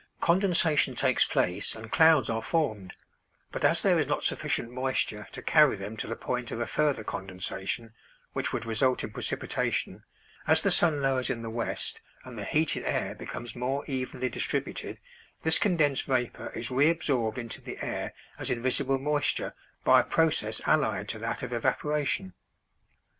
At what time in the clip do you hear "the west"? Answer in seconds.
11.43-12.01